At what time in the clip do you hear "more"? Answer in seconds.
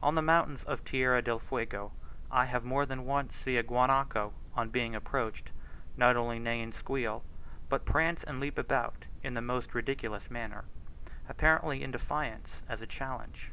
2.64-2.86